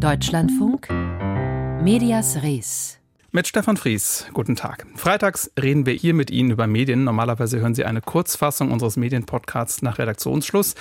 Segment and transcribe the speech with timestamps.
[0.00, 0.88] Deutschlandfunk
[1.82, 2.98] Medias Res.
[3.32, 4.26] Mit Stefan Fries.
[4.32, 4.86] Guten Tag.
[4.94, 7.04] Freitags reden wir hier mit Ihnen über Medien.
[7.04, 10.74] Normalerweise hören Sie eine Kurzfassung unseres Medienpodcasts nach Redaktionsschluss.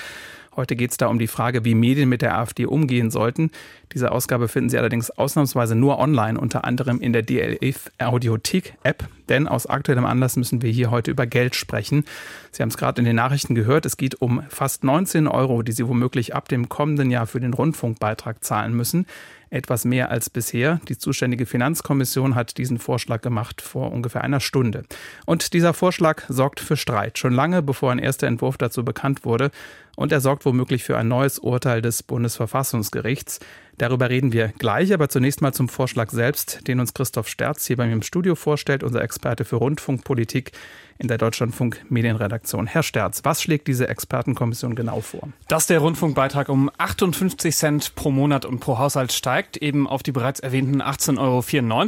[0.56, 3.52] Heute geht es da um die Frage, wie Medien mit der AfD umgehen sollten.
[3.94, 9.08] Diese Ausgabe finden Sie allerdings ausnahmsweise nur online, unter anderem in der DLF Audiothek App.
[9.30, 12.04] Denn aus aktuellem Anlass müssen wir hier heute über Geld sprechen.
[12.52, 13.86] Sie haben es gerade in den Nachrichten gehört.
[13.86, 17.54] Es geht um fast 19 Euro, die Sie womöglich ab dem kommenden Jahr für den
[17.54, 19.05] Rundfunkbeitrag zahlen müssen
[19.50, 20.80] etwas mehr als bisher.
[20.88, 24.84] Die zuständige Finanzkommission hat diesen Vorschlag gemacht vor ungefähr einer Stunde.
[25.26, 29.52] Und dieser Vorschlag sorgt für Streit, schon lange bevor ein erster Entwurf dazu bekannt wurde.
[29.95, 33.40] Und er sorgt womöglich für ein neues Urteil des Bundesverfassungsgerichts.
[33.80, 37.78] Darüber reden wir gleich, aber zunächst mal zum Vorschlag selbst, den uns Christoph Sterz hier
[37.78, 40.52] bei mir im Studio vorstellt, unser Experte für Rundfunkpolitik
[40.98, 42.68] in der Deutschlandfunk Medienredaktion.
[42.68, 45.30] Herr Sterz, was schlägt diese Expertenkommission genau vor?
[45.48, 50.12] Dass der Rundfunkbeitrag um 58 Cent pro Monat und pro Haushalt steigt, eben auf die
[50.12, 51.18] bereits erwähnten 18,94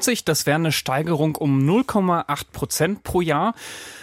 [0.09, 0.21] Euro.
[0.23, 3.53] Das wäre eine Steigerung um 0,8 Prozent pro Jahr.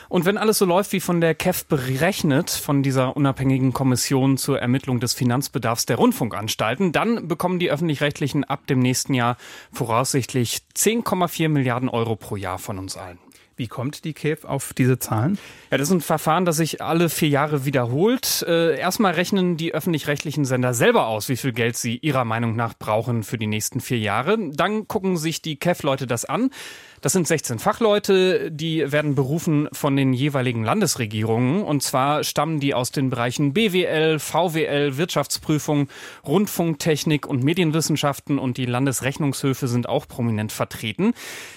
[0.09, 4.59] Und wenn alles so läuft wie von der KEF berechnet, von dieser unabhängigen Kommission zur
[4.61, 9.37] Ermittlung des Finanzbedarfs der Rundfunkanstalten, dann bekommen die öffentlich-rechtlichen ab dem nächsten Jahr
[9.73, 13.19] voraussichtlich 10,4 Milliarden Euro pro Jahr von uns allen.
[13.59, 15.37] Wie kommt die KEF auf diese Zahlen?
[15.73, 18.45] Ja, das ist ein Verfahren, das sich alle vier Jahre wiederholt.
[18.47, 22.75] Äh, erstmal rechnen die öffentlich-rechtlichen Sender selber aus, wie viel Geld sie ihrer Meinung nach
[22.79, 24.39] brauchen für die nächsten vier Jahre.
[24.53, 26.51] Dann gucken sich die KEF-Leute das an.
[27.01, 31.63] Das sind 16 Fachleute, die werden berufen von den jeweiligen Landesregierungen.
[31.63, 35.89] Und zwar stammen die aus den Bereichen BWL, VWL, Wirtschaftsprüfung,
[36.27, 38.39] Rundfunktechnik und Medienwissenschaften.
[38.39, 41.13] Und die Landesrechnungshöfe sind auch prominent vertreten.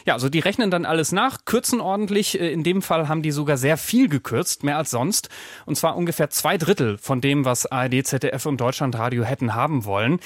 [0.06, 2.39] Ja, also die rechnen dann alles nach, kürzen ordentlich.
[2.39, 5.30] Äh, in dem Fall haben die sogar sehr viel gekürzt, mehr als sonst.
[5.66, 10.20] Und zwar ungefähr zwei Drittel von dem, was ARD, ZDF und Deutschlandradio hätten haben wollen.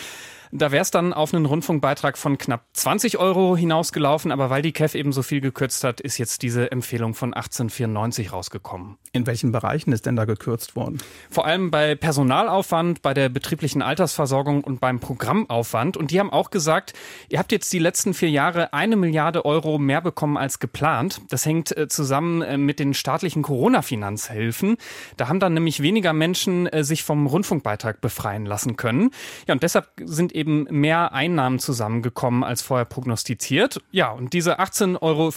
[0.58, 4.72] Da wäre es dann auf einen Rundfunkbeitrag von knapp 20 Euro hinausgelaufen, aber weil die
[4.72, 8.96] KEF eben so viel gekürzt hat, ist jetzt diese Empfehlung von 1894 rausgekommen.
[9.12, 11.00] In welchen Bereichen ist denn da gekürzt worden?
[11.30, 15.98] Vor allem bei Personalaufwand, bei der betrieblichen Altersversorgung und beim Programmaufwand.
[15.98, 16.94] Und die haben auch gesagt,
[17.28, 21.20] ihr habt jetzt die letzten vier Jahre eine Milliarde Euro mehr bekommen als geplant.
[21.30, 24.78] Das hängt äh, zusammen äh, mit den staatlichen Corona-Finanzhilfen.
[25.18, 29.12] Da haben dann nämlich weniger Menschen äh, sich vom Rundfunkbeitrag befreien lassen können.
[29.48, 33.82] Ja, und deshalb sind eben mehr Einnahmen zusammengekommen als vorher prognostiziert.
[33.92, 35.32] Ja, und diese 18,94 Euro,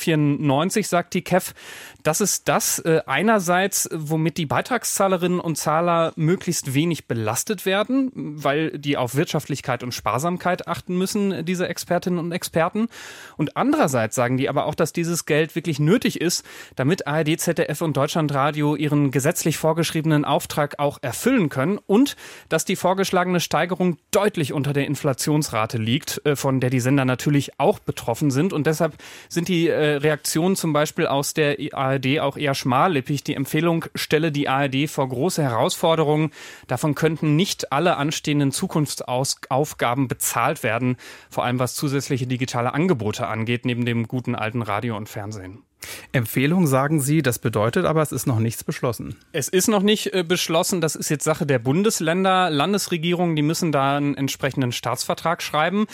[0.82, 1.54] sagt die KEF,
[2.02, 8.78] das ist das äh, einerseits, womit die Beitragszahlerinnen und Zahler möglichst wenig belastet werden, weil
[8.78, 12.88] die auf Wirtschaftlichkeit und Sparsamkeit achten müssen, diese Expertinnen und Experten.
[13.36, 16.44] Und andererseits sagen die aber auch, dass dieses Geld wirklich nötig ist,
[16.76, 22.16] damit ARD, ZDF und Deutschlandradio ihren gesetzlich vorgeschriebenen Auftrag auch erfüllen können und
[22.48, 27.60] dass die vorgeschlagene Steigerung deutlich unter der Inflationsrate liegt, äh, von der die Sender natürlich
[27.60, 28.52] auch betroffen sind.
[28.52, 28.94] Und deshalb
[29.28, 33.22] sind die äh, Reaktionen zum Beispiel aus der ARD auch eher schmallippig.
[33.22, 36.32] Die Empfehlung stelle die ARD vor große Herausforderungen.
[36.66, 40.96] Davon könnten nicht alle anstehenden Zukunftsaufgaben bezahlt werden,
[41.30, 45.67] vor allem was zusätzliche digitale Angebote angeht, neben dem guten alten Radio und Fernsehen.
[46.12, 49.16] Empfehlung sagen Sie, das bedeutet aber, es ist noch nichts beschlossen.
[49.32, 53.72] Es ist noch nicht äh, beschlossen, das ist jetzt Sache der Bundesländer, Landesregierungen, die müssen
[53.72, 55.86] da einen entsprechenden Staatsvertrag schreiben.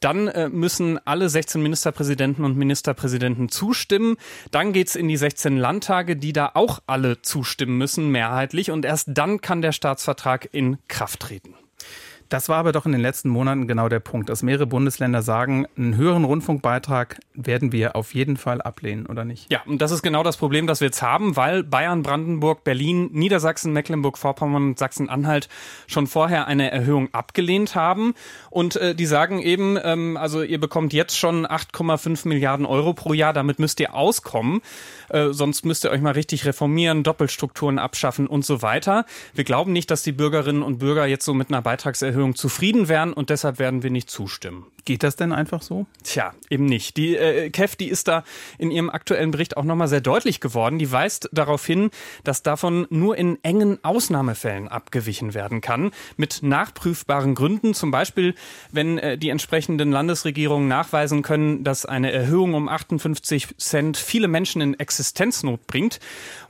[0.00, 4.16] Dann äh, müssen alle 16 Ministerpräsidenten und Ministerpräsidenten zustimmen.
[4.50, 8.70] Dann geht's in die 16 Landtage, die da auch alle zustimmen müssen, mehrheitlich.
[8.70, 11.54] Und erst dann kann der Staatsvertrag in Kraft treten.
[12.28, 15.66] Das war aber doch in den letzten Monaten genau der Punkt, dass mehrere Bundesländer sagen,
[15.76, 19.50] einen höheren Rundfunkbeitrag werden wir auf jeden Fall ablehnen, oder nicht?
[19.50, 23.08] Ja, und das ist genau das Problem, das wir jetzt haben, weil Bayern, Brandenburg, Berlin,
[23.12, 25.48] Niedersachsen, Mecklenburg-Vorpommern und Sachsen-Anhalt
[25.86, 28.14] schon vorher eine Erhöhung abgelehnt haben.
[28.50, 33.14] Und äh, die sagen eben, ähm, also ihr bekommt jetzt schon 8,5 Milliarden Euro pro
[33.14, 34.60] Jahr, damit müsst ihr auskommen.
[35.08, 39.06] Äh, sonst müsst ihr euch mal richtig reformieren, Doppelstrukturen abschaffen und so weiter.
[39.32, 43.12] Wir glauben nicht, dass die Bürgerinnen und Bürger jetzt so mit einer Beitragserhöhung zufrieden wären
[43.12, 44.66] und deshalb werden wir nicht zustimmen.
[44.88, 45.84] Geht das denn einfach so?
[46.02, 46.96] Tja, eben nicht.
[46.96, 48.24] Die äh, KEF, die ist da
[48.56, 50.78] in ihrem aktuellen Bericht auch nochmal sehr deutlich geworden.
[50.78, 51.90] Die weist darauf hin,
[52.24, 55.90] dass davon nur in engen Ausnahmefällen abgewichen werden kann.
[56.16, 57.74] Mit nachprüfbaren Gründen.
[57.74, 58.34] Zum Beispiel,
[58.72, 64.62] wenn äh, die entsprechenden Landesregierungen nachweisen können, dass eine Erhöhung um 58 Cent viele Menschen
[64.62, 66.00] in Existenznot bringt.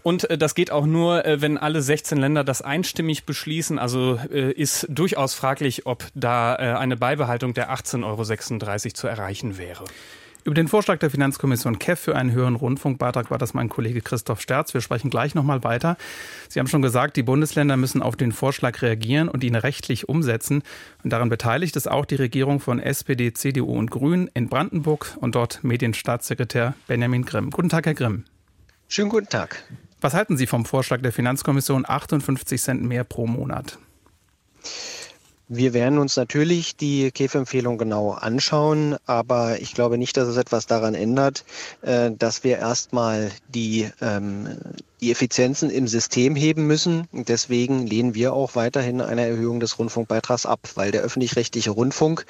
[0.04, 3.80] Und äh, das geht auch nur, äh, wenn alle 16 Länder das einstimmig beschließen.
[3.80, 9.58] Also äh, ist durchaus fraglich, ob da äh, eine Beibehaltung der 18,36 Euro zu erreichen
[9.58, 9.84] wäre.
[10.44, 14.40] Über den Vorschlag der Finanzkommission KEF für einen höheren Rundfunkbeitrag war das mein Kollege Christoph
[14.40, 14.72] Sterz.
[14.72, 15.98] Wir sprechen gleich nochmal weiter.
[16.48, 20.62] Sie haben schon gesagt, die Bundesländer müssen auf den Vorschlag reagieren und ihn rechtlich umsetzen.
[21.04, 25.34] Und daran beteiligt ist auch die Regierung von SPD, CDU und Grünen in Brandenburg und
[25.34, 27.50] dort Medienstaatssekretär Benjamin Grimm.
[27.50, 28.24] Guten Tag, Herr Grimm.
[28.88, 29.64] Schönen guten Tag.
[30.00, 33.78] Was halten Sie vom Vorschlag der Finanzkommission 58 Cent mehr pro Monat?
[35.50, 40.66] Wir werden uns natürlich die KEF-Empfehlung genau anschauen, aber ich glaube nicht, dass es etwas
[40.66, 41.46] daran ändert,
[41.80, 44.58] äh, dass wir erstmal die, ähm,
[45.00, 47.08] die Effizienzen im System heben müssen.
[47.12, 52.26] Deswegen lehnen wir auch weiterhin eine Erhöhung des Rundfunkbeitrags ab, weil der öffentlich-rechtliche Rundfunk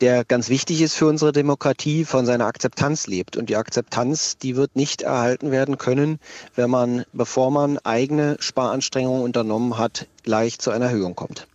[0.00, 3.36] der ganz wichtig ist für unsere Demokratie, von seiner Akzeptanz lebt.
[3.36, 6.18] Und die Akzeptanz, die wird nicht erhalten werden können,
[6.56, 11.46] wenn man, bevor man eigene Sparanstrengungen unternommen hat, gleich zu einer Erhöhung kommt.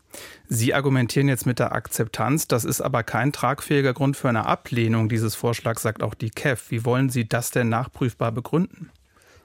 [0.50, 2.48] Sie argumentieren jetzt mit der Akzeptanz.
[2.48, 6.72] Das ist aber kein tragfähiger Grund für eine Ablehnung dieses Vorschlags, sagt auch die KEF.
[6.72, 8.90] Wie wollen Sie das denn nachprüfbar begründen?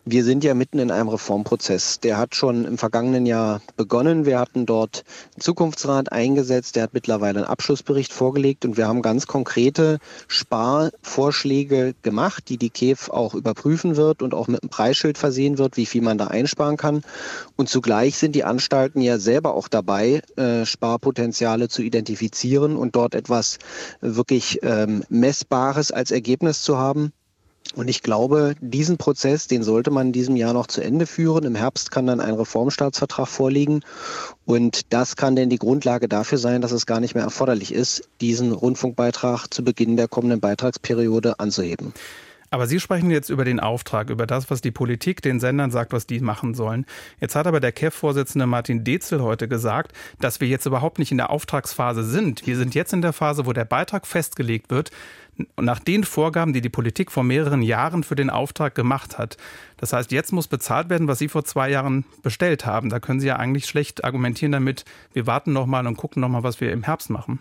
[0.04, 2.00] Wir sind ja mitten in einem Reformprozess.
[2.00, 4.26] Der hat schon im vergangenen Jahr begonnen.
[4.26, 5.04] Wir hatten dort
[5.34, 6.74] einen Zukunftsrat eingesetzt.
[6.74, 12.70] Der hat mittlerweile einen Abschlussbericht vorgelegt und wir haben ganz konkrete Sparvorschläge gemacht, die die
[12.70, 16.26] KEF auch überprüfen wird und auch mit einem Preisschild versehen wird, wie viel man da
[16.26, 17.02] einsparen kann.
[17.54, 23.14] Und zugleich sind die Anstalten ja selber auch dabei, äh, Sparpotenziale zu identifizieren und dort
[23.14, 23.58] etwas
[24.00, 27.12] wirklich ähm, Messbares als Ergebnis zu haben.
[27.74, 31.44] Und ich glaube, diesen Prozess, den sollte man in diesem Jahr noch zu Ende führen.
[31.44, 33.80] Im Herbst kann dann ein Reformstaatsvertrag vorliegen.
[34.44, 38.08] Und das kann denn die Grundlage dafür sein, dass es gar nicht mehr erforderlich ist,
[38.20, 41.94] diesen Rundfunkbeitrag zu Beginn der kommenden Beitragsperiode anzuheben.
[42.52, 45.94] Aber Sie sprechen jetzt über den Auftrag, über das, was die Politik den Sendern sagt,
[45.94, 46.84] was die machen sollen.
[47.18, 51.16] Jetzt hat aber der KEF-Vorsitzende Martin Dezel heute gesagt, dass wir jetzt überhaupt nicht in
[51.16, 52.46] der Auftragsphase sind.
[52.46, 54.90] Wir sind jetzt in der Phase, wo der Beitrag festgelegt wird
[55.58, 59.38] nach den Vorgaben, die die Politik vor mehreren Jahren für den Auftrag gemacht hat.
[59.78, 62.90] Das heißt, jetzt muss bezahlt werden, was Sie vor zwei Jahren bestellt haben.
[62.90, 64.84] Da können Sie ja eigentlich schlecht argumentieren damit,
[65.14, 67.40] wir warten noch mal und gucken noch mal, was wir im Herbst machen.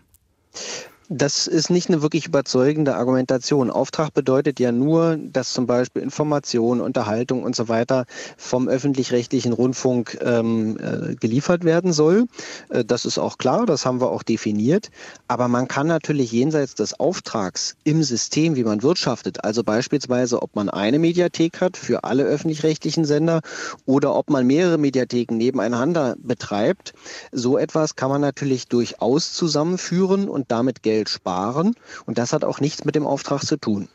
[1.13, 3.69] Das ist nicht eine wirklich überzeugende Argumentation.
[3.69, 8.05] Auftrag bedeutet ja nur, dass zum Beispiel Information, Unterhaltung und so weiter
[8.37, 12.27] vom öffentlich-rechtlichen Rundfunk ähm, äh, geliefert werden soll.
[12.69, 14.89] Äh, das ist auch klar, das haben wir auch definiert.
[15.27, 20.55] Aber man kann natürlich jenseits des Auftrags im System, wie man wirtschaftet, also beispielsweise, ob
[20.55, 23.41] man eine Mediathek hat für alle öffentlich-rechtlichen Sender
[23.85, 26.93] oder ob man mehrere Mediatheken nebeneinander betreibt,
[27.33, 31.73] so etwas kann man natürlich durchaus zusammenführen und damit Geld Geld sparen.
[32.05, 33.89] Und das hat auch nichts mit dem Auftrag zu tun.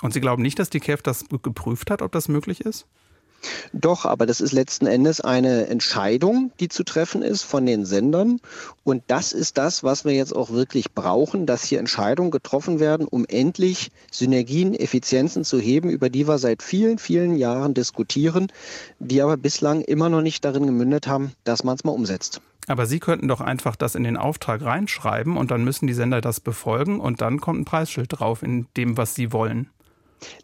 [0.00, 2.86] Und Sie glauben nicht, dass die KEF das geprüft hat, ob das möglich ist?
[3.72, 8.38] Doch, aber das ist letzten Endes eine Entscheidung, die zu treffen ist von den Sendern.
[8.84, 13.08] Und das ist das, was wir jetzt auch wirklich brauchen, dass hier Entscheidungen getroffen werden,
[13.08, 18.52] um endlich Synergien, Effizienzen zu heben, über die wir seit vielen, vielen Jahren diskutieren,
[19.00, 22.40] die aber bislang immer noch nicht darin gemündet haben, dass man es mal umsetzt.
[22.68, 26.20] Aber Sie könnten doch einfach das in den Auftrag reinschreiben und dann müssen die Sender
[26.20, 29.70] das befolgen und dann kommt ein Preisschild drauf in dem, was Sie wollen.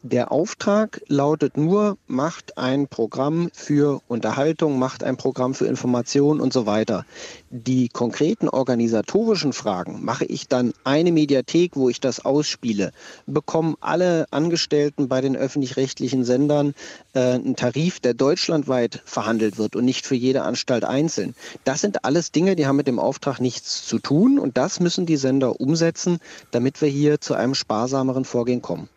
[0.03, 6.53] Der Auftrag lautet nur, macht ein Programm für Unterhaltung, macht ein Programm für Information und
[6.53, 7.05] so weiter.
[7.51, 12.93] Die konkreten organisatorischen Fragen, mache ich dann eine Mediathek, wo ich das ausspiele,
[13.27, 16.75] bekommen alle Angestellten bei den öffentlich-rechtlichen Sendern
[17.15, 21.35] äh, einen Tarif, der deutschlandweit verhandelt wird und nicht für jede Anstalt einzeln.
[21.65, 25.07] Das sind alles Dinge, die haben mit dem Auftrag nichts zu tun und das müssen
[25.07, 26.19] die Sender umsetzen,
[26.51, 28.89] damit wir hier zu einem sparsameren Vorgehen kommen.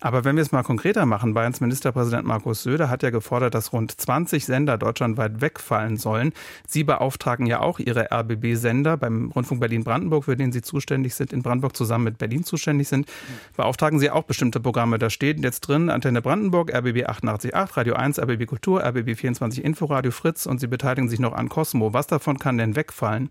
[0.00, 3.72] Aber wenn wir es mal konkreter machen, Bayerns Ministerpräsident Markus Söder hat ja gefordert, dass
[3.72, 6.32] rund 20 Sender deutschlandweit wegfallen sollen.
[6.66, 11.42] Sie beauftragen ja auch Ihre RBB-Sender beim Rundfunk Berlin-Brandenburg, für den Sie zuständig sind, in
[11.42, 13.10] Brandenburg zusammen mit Berlin zuständig sind.
[13.56, 14.98] Beauftragen Sie auch bestimmte Programme.
[14.98, 20.12] Da steht jetzt drin Antenne Brandenburg, RBB 888, Radio 1, RBB Kultur, RBB 24 Inforadio
[20.12, 21.92] Fritz und Sie beteiligen sich noch an Cosmo.
[21.92, 23.30] Was davon kann denn wegfallen?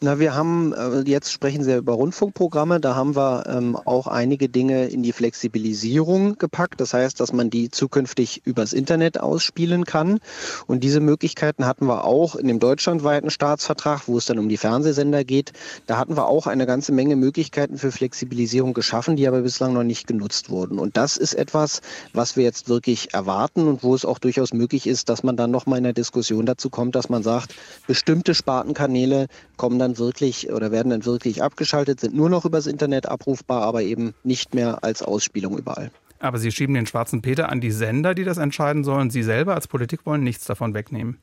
[0.00, 4.48] Na, wir haben, äh, jetzt sprechen Sie über Rundfunkprogramme, da haben wir ähm, auch einige
[4.48, 6.80] Dinge in die Flexibilisierung gepackt.
[6.80, 10.18] Das heißt, dass man die zukünftig übers Internet ausspielen kann.
[10.66, 14.56] Und diese Möglichkeiten hatten wir auch in dem deutschlandweiten Staatsvertrag, wo es dann um die
[14.56, 15.52] Fernsehsender geht.
[15.86, 19.84] Da hatten wir auch eine ganze Menge Möglichkeiten für Flexibilisierung geschaffen, die aber bislang noch
[19.84, 20.78] nicht genutzt wurden.
[20.78, 21.80] Und das ist etwas,
[22.12, 25.50] was wir jetzt wirklich erwarten und wo es auch durchaus möglich ist, dass man dann
[25.52, 27.54] nochmal in der Diskussion dazu kommt, dass man sagt,
[27.86, 33.06] bestimmte Spartenkanäle kommen dann wirklich oder werden dann wirklich abgeschaltet, sind nur noch übers Internet
[33.06, 35.90] abrufbar, aber eben nicht mehr als Ausspielung überall.
[36.18, 39.10] Aber Sie schieben den schwarzen Peter an die Sender, die das entscheiden sollen.
[39.10, 41.18] Sie selber als Politik wollen nichts davon wegnehmen.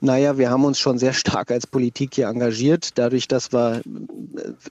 [0.00, 3.82] Naja, wir haben uns schon sehr stark als Politik hier engagiert, dadurch, dass wir,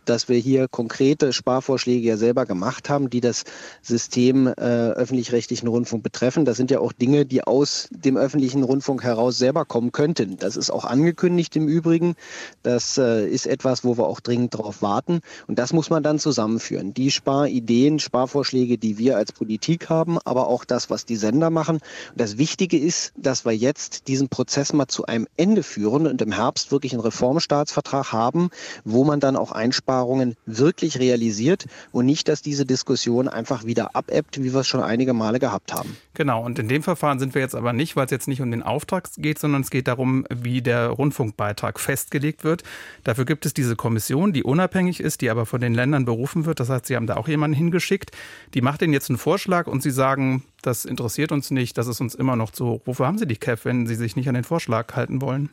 [0.06, 3.44] dass wir hier konkrete Sparvorschläge ja selber gemacht haben, die das
[3.82, 6.46] System äh, öffentlich-rechtlichen Rundfunk betreffen.
[6.46, 10.38] Das sind ja auch Dinge, die aus dem öffentlichen Rundfunk heraus selber kommen könnten.
[10.38, 12.16] Das ist auch angekündigt im Übrigen.
[12.62, 15.22] Das äh, ist etwas, wo wir auch dringend darauf warten.
[15.48, 16.94] Und das muss man dann zusammenführen.
[16.94, 21.78] Die Sparideen, Sparvorschläge, die wir als Politik haben, aber auch das, was die Sender machen.
[21.78, 26.22] Und das Wichtige ist, dass wir jetzt diesen Prozess mal zu einem Ende führen und
[26.22, 28.50] im Herbst wirklich einen Reformstaatsvertrag haben,
[28.84, 34.42] wo man dann auch Einsparungen wirklich realisiert und nicht, dass diese Diskussion einfach wieder abebbt,
[34.44, 35.98] wie wir es schon einige Male gehabt haben.
[36.14, 38.52] Genau, und in dem Verfahren sind wir jetzt aber nicht, weil es jetzt nicht um
[38.52, 42.64] den Auftrag geht, sondern es geht darum, wie der Rundfunkbeitrag festgelegt wird.
[43.04, 46.60] Dafür gibt es diese Kommission, die unabhängig ist, die aber von den Ländern berufen wird.
[46.60, 48.12] Das heißt, Sie haben da auch jemanden hingeschickt.
[48.54, 52.02] Die macht Ihnen jetzt einen Vorschlag und Sie sagen, das interessiert uns nicht, das ist
[52.02, 52.82] uns immer noch zu hoch.
[52.86, 55.50] Wofür haben Sie die KEF, wenn Sie sich nicht an den Vorschlag halten wollen?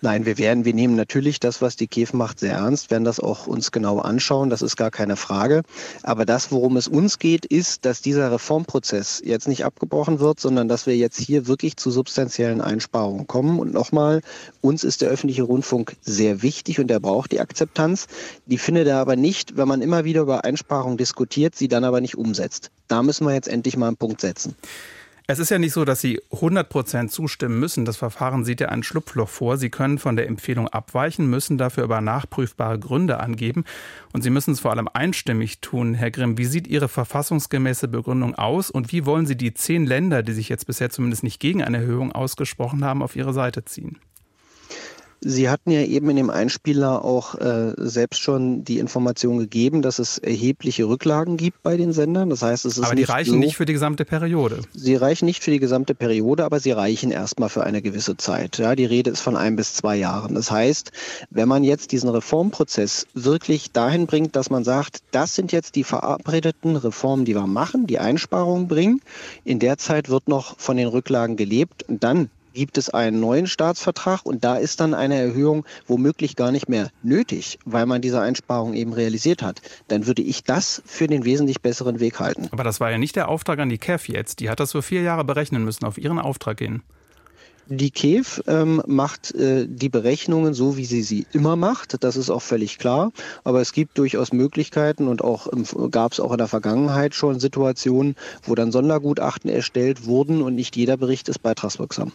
[0.00, 3.20] Nein, wir werden, wir nehmen natürlich das, was die KEF macht, sehr ernst, werden das
[3.20, 5.62] auch uns genau anschauen, das ist gar keine Frage.
[6.02, 10.68] Aber das, worum es uns geht, ist, dass dieser Reformprozess jetzt nicht abgebrochen wird, sondern
[10.68, 13.58] dass wir jetzt hier wirklich zu substanziellen Einsparungen kommen.
[13.58, 14.20] Und nochmal,
[14.60, 18.06] uns ist der öffentliche Rundfunk sehr wichtig und er braucht die Akzeptanz.
[18.46, 22.00] Die findet er aber nicht, wenn man immer wieder über Einsparungen diskutiert, sie dann aber
[22.00, 22.70] nicht umsetzt.
[22.88, 24.54] Da müssen wir jetzt endlich mal einen Punkt setzen.
[25.26, 27.86] Es ist ja nicht so, dass Sie 100 Prozent zustimmen müssen.
[27.86, 29.56] Das Verfahren sieht ja ein Schlupfloch vor.
[29.56, 33.64] Sie können von der Empfehlung abweichen, müssen dafür aber nachprüfbare Gründe angeben.
[34.12, 35.94] Und Sie müssen es vor allem einstimmig tun.
[35.94, 40.22] Herr Grimm, wie sieht Ihre verfassungsgemäße Begründung aus und wie wollen Sie die zehn Länder,
[40.22, 43.98] die sich jetzt bisher zumindest nicht gegen eine Erhöhung ausgesprochen haben, auf Ihre Seite ziehen?
[45.26, 49.98] Sie hatten ja eben in dem Einspieler auch äh, selbst schon die Information gegeben, dass
[49.98, 52.28] es erhebliche Rücklagen gibt bei den Sendern.
[52.28, 54.60] Das heißt, es ist aber die reichen so, nicht für die gesamte Periode.
[54.74, 58.58] Sie reichen nicht für die gesamte Periode, aber sie reichen erstmal für eine gewisse Zeit.
[58.58, 60.34] Ja, die Rede ist von ein bis zwei Jahren.
[60.34, 60.92] Das heißt,
[61.30, 65.84] wenn man jetzt diesen Reformprozess wirklich dahin bringt, dass man sagt, das sind jetzt die
[65.84, 69.00] verabredeten Reformen, die wir machen, die Einsparungen bringen,
[69.42, 73.46] in der Zeit wird noch von den Rücklagen gelebt und dann gibt es einen neuen
[73.46, 78.20] Staatsvertrag und da ist dann eine Erhöhung womöglich gar nicht mehr nötig, weil man diese
[78.20, 82.48] Einsparung eben realisiert hat, dann würde ich das für den wesentlich besseren Weg halten.
[82.52, 84.40] Aber das war ja nicht der Auftrag an die KEF jetzt.
[84.40, 86.82] Die hat das für vier Jahre berechnen müssen, auf ihren Auftrag hin.
[87.66, 92.04] Die KEF ähm, macht äh, die Berechnungen so, wie sie sie immer macht.
[92.04, 93.10] Das ist auch völlig klar.
[93.42, 95.48] Aber es gibt durchaus Möglichkeiten und auch
[95.90, 100.76] gab es auch in der Vergangenheit schon Situationen, wo dann Sondergutachten erstellt wurden und nicht
[100.76, 102.12] jeder Bericht ist beitragswirksam.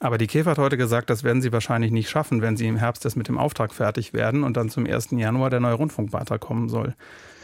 [0.00, 2.76] Aber die Käfer hat heute gesagt, das werden sie wahrscheinlich nicht schaffen, wenn sie im
[2.76, 5.10] Herbst das mit dem Auftrag fertig werden und dann zum 1.
[5.10, 6.94] Januar der neue Rundfunkbeitrag kommen soll.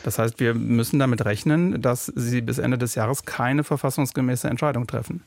[0.05, 4.87] Das heißt, wir müssen damit rechnen, dass sie bis Ende des Jahres keine verfassungsgemäße Entscheidung
[4.87, 5.23] treffen.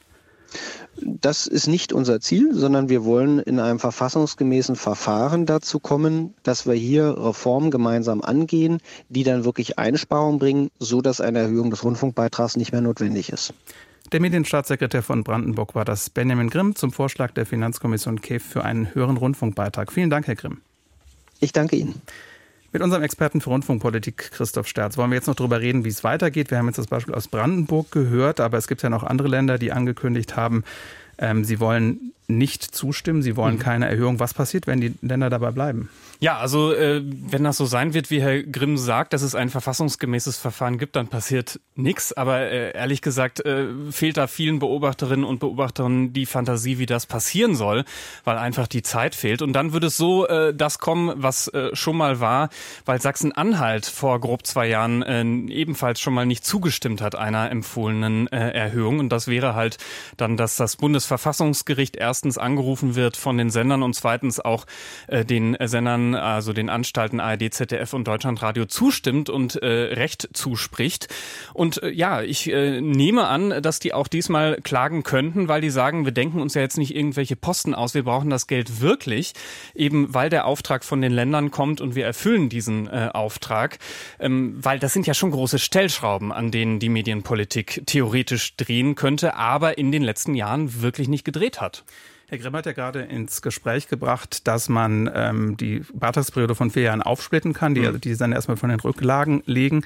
[1.01, 6.65] Das ist nicht unser Ziel, sondern wir wollen in einem verfassungsgemäßen Verfahren dazu kommen, dass
[6.65, 11.83] wir hier Reformen gemeinsam angehen, die dann wirklich Einsparungen bringen, so dass eine Erhöhung des
[11.83, 13.53] Rundfunkbeitrags nicht mehr notwendig ist.
[14.11, 18.93] Der Medienstaatssekretär von Brandenburg war das Benjamin Grimm zum Vorschlag der Finanzkommission KEF für einen
[18.95, 19.91] höheren Rundfunkbeitrag.
[19.91, 20.61] Vielen Dank, Herr Grimm.
[21.39, 22.01] Ich danke Ihnen.
[22.71, 26.03] Mit unserem Experten für Rundfunkpolitik Christoph Sterz wollen wir jetzt noch darüber reden, wie es
[26.03, 26.49] weitergeht.
[26.49, 29.59] Wir haben jetzt das Beispiel aus Brandenburg gehört, aber es gibt ja noch andere Länder,
[29.59, 30.63] die angekündigt haben,
[31.19, 33.59] ähm, sie wollen nicht zustimmen, sie wollen mhm.
[33.59, 34.19] keine Erhöhung.
[34.19, 35.89] Was passiert, wenn die Länder dabei bleiben?
[36.21, 39.49] Ja, also äh, wenn das so sein wird, wie Herr Grimm sagt, dass es ein
[39.49, 42.11] verfassungsgemäßes Verfahren gibt, dann passiert nichts.
[42.11, 47.05] Aber äh, ehrlich gesagt äh, fehlt da vielen Beobachterinnen und Beobachtern die Fantasie, wie das
[47.05, 47.85] passieren soll,
[48.25, 49.41] weil einfach die Zeit fehlt.
[49.41, 52.49] Und dann würde es so äh, das kommen, was äh, schon mal war,
[52.85, 58.27] weil Sachsen-Anhalt vor grob zwei Jahren äh, ebenfalls schon mal nicht zugestimmt hat einer empfohlenen
[58.27, 58.99] äh, Erhöhung.
[58.99, 59.77] Und das wäre halt
[60.17, 64.65] dann, dass das Bundesverfassungsgericht erstens angerufen wird von den Sendern und zweitens auch
[65.07, 71.07] äh, den Sendern also den Anstalten ARD, ZDF und Deutschlandradio zustimmt und äh, Recht zuspricht.
[71.53, 75.69] Und äh, ja, ich äh, nehme an, dass die auch diesmal klagen könnten, weil die
[75.69, 79.31] sagen, wir denken uns ja jetzt nicht irgendwelche Posten aus, wir brauchen das Geld wirklich,
[79.73, 83.79] eben weil der Auftrag von den Ländern kommt und wir erfüllen diesen äh, Auftrag,
[84.19, 89.37] ähm, weil das sind ja schon große Stellschrauben, an denen die Medienpolitik theoretisch drehen könnte,
[89.37, 91.85] aber in den letzten Jahren wirklich nicht gedreht hat.
[92.29, 96.83] Herr Grimm hat ja gerade ins Gespräch gebracht, dass man ähm, die Beitragsperiode von vier
[96.83, 97.99] Jahren aufsplitten kann, die, mhm.
[97.99, 99.83] die dann erstmal von den Rücklagen legen.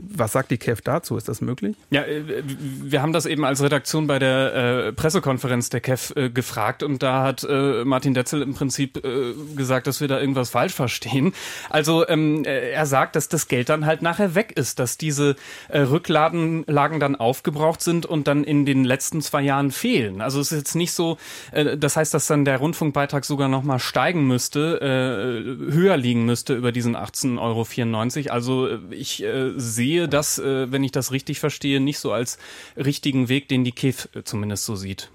[0.00, 1.16] Was sagt die KEF dazu?
[1.16, 1.76] Ist das möglich?
[1.90, 6.30] Ja, äh, wir haben das eben als Redaktion bei der äh, Pressekonferenz der KEF äh,
[6.30, 7.46] gefragt und da hat
[7.84, 9.02] Martin Detzel im Prinzip
[9.56, 11.32] gesagt, dass wir da irgendwas falsch verstehen.
[11.70, 15.36] Also ähm, äh, er sagt, dass das Geld dann halt nachher weg ist, dass diese
[15.72, 20.20] Rücklagen Lagen dann aufgebraucht sind und dann in den letzten zwei Jahren fehlen.
[20.20, 21.18] Also es ist jetzt nicht so,
[21.52, 24.78] das heißt, dass dann der Rundfunkbeitrag sogar noch mal steigen müsste,
[25.70, 28.32] höher liegen müsste über diesen 18,94 Euro.
[28.32, 32.38] Also ich äh, sehe das, äh, wenn ich das richtig verstehe, nicht so als
[32.76, 35.10] richtigen Weg, den die KEF äh, zumindest so sieht.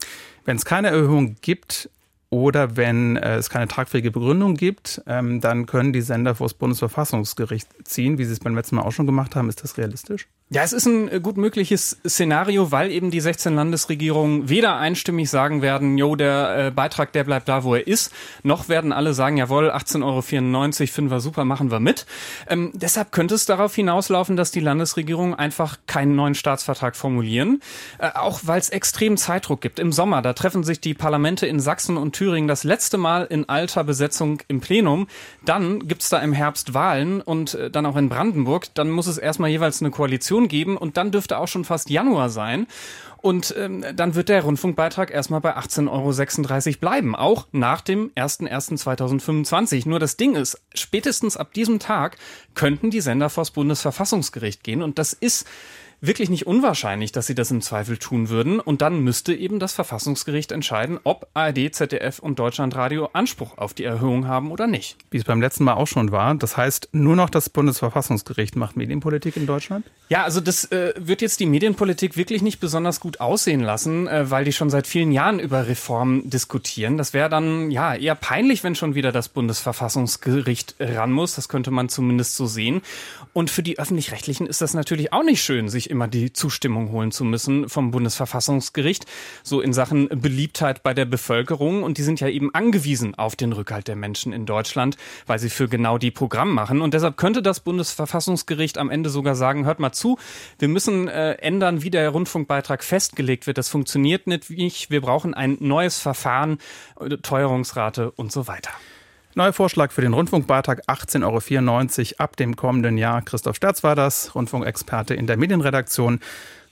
[0.45, 1.89] Wenn es keine Erhöhung gibt,
[2.29, 6.53] oder wenn äh, es keine tragfähige Begründung gibt, ähm, dann können die Sender vor das
[6.55, 9.47] Bundesverfassungsgericht ziehen, wie sie es beim letzten Mal auch schon gemacht haben.
[9.47, 10.27] Ist das realistisch?
[10.49, 15.29] Ja, es ist ein äh, gut mögliches Szenario, weil eben die 16 Landesregierungen weder einstimmig
[15.29, 18.13] sagen werden, jo, der äh, Beitrag, der bleibt da, wo er ist,
[18.43, 20.21] noch werden alle sagen, jawohl, 18,94 Euro
[20.87, 22.05] finden wir super, machen wir mit.
[22.47, 27.61] Ähm, deshalb könnte es darauf hinauslaufen, dass die Landesregierungen einfach keinen neuen Staatsvertrag formulieren,
[27.97, 29.79] äh, auch weil es extrem Zeitdruck gibt.
[29.79, 33.49] Im Sommer, da treffen sich die Parlamente in Sachsen und Thüringen das letzte Mal in
[33.49, 35.07] alter Besetzung im Plenum.
[35.43, 38.73] Dann gibt's da im Herbst Wahlen und äh, dann auch in Brandenburg.
[38.75, 41.89] Dann muss es erstmal jeweils eine Koalition Inflation geben und dann dürfte auch schon fast
[41.89, 42.67] Januar sein.
[43.19, 49.89] Und ähm, dann wird der Rundfunkbeitrag erstmal bei 18,36 Euro bleiben, auch nach dem 01.01.2025.
[49.89, 52.17] Nur das Ding ist, spätestens ab diesem Tag
[52.53, 55.47] könnten die Sender vors Bundesverfassungsgericht gehen und das ist
[55.99, 58.59] wirklich nicht unwahrscheinlich, dass sie das im Zweifel tun würden.
[58.59, 63.83] Und dann müsste eben das Verfassungsgericht entscheiden, ob ARD, ZDF und Deutschlandradio Anspruch auf die
[63.83, 64.97] Erhöhung haben oder nicht.
[65.09, 66.35] Wie es beim letzten Mal auch schon war.
[66.35, 69.85] Das heißt, nur noch das Bundesverfassungsgericht macht Medienpolitik in Deutschland?
[70.09, 74.29] Ja, also das äh, wird jetzt die Medienpolitik wirklich nicht besonders gut aussehen lassen, äh,
[74.29, 76.97] weil die schon seit vielen Jahren über Reformen diskutieren.
[76.97, 81.35] Das wäre dann ja eher peinlich, wenn schon wieder das Bundesverfassungsgericht ran muss.
[81.35, 82.81] Das könnte man zumindest so sehen.
[83.33, 87.11] Und für die öffentlich-rechtlichen ist das natürlich auch nicht schön, sich immer die Zustimmung holen
[87.11, 89.05] zu müssen vom Bundesverfassungsgericht,
[89.43, 91.83] so in Sachen Beliebtheit bei der Bevölkerung.
[91.83, 95.49] Und die sind ja eben angewiesen auf den Rückhalt der Menschen in Deutschland, weil sie
[95.49, 96.81] für genau die Programm machen.
[96.81, 100.17] Und deshalb könnte das Bundesverfassungsgericht am Ende sogar sagen, hört mal zu,
[100.59, 103.57] wir müssen äh, ändern, wie der Rundfunkbeitrag festgelegt wird.
[103.57, 104.89] Das funktioniert nicht.
[104.89, 106.59] Wir brauchen ein neues Verfahren,
[106.99, 108.71] äh, Teuerungsrate und so weiter.
[109.37, 113.21] Neuer Vorschlag für den Rundfunkbeitrag 18,94 Euro ab dem kommenden Jahr.
[113.21, 116.21] Christoph Sterz war das, Rundfunkexperte in der Medienredaktion.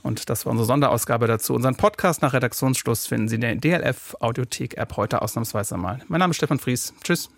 [0.01, 1.53] Und das war unsere Sonderausgabe dazu.
[1.53, 5.99] Unseren Podcast nach Redaktionsschluss finden Sie in der DLF Audiothek App heute ausnahmsweise mal.
[6.07, 6.95] Mein Name ist Stefan Fries.
[7.03, 7.29] Tschüss.